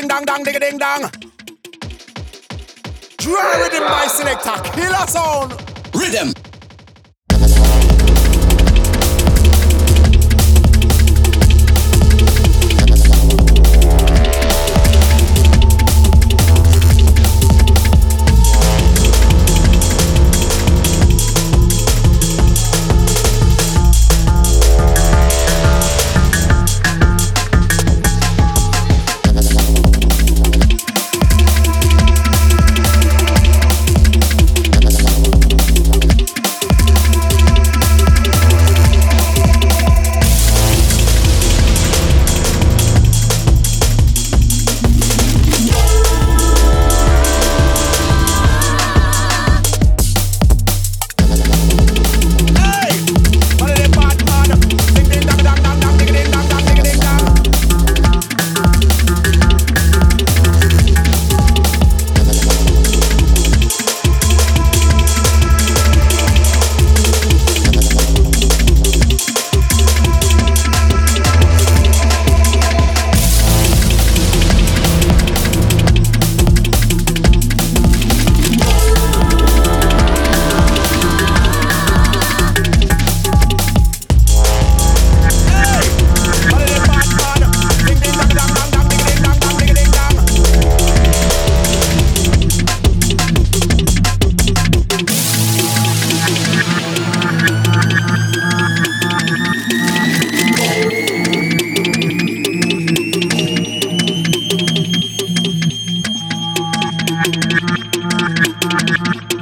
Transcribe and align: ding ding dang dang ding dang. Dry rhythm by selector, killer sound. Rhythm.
ding 0.00 0.08
ding 0.08 0.24
dang 0.24 0.44
dang 0.44 0.60
ding 0.60 0.78
dang. 0.78 1.10
Dry 3.16 3.54
rhythm 3.62 3.84
by 3.88 4.06
selector, 4.06 4.56
killer 4.70 5.06
sound. 5.08 5.52
Rhythm. 5.94 6.37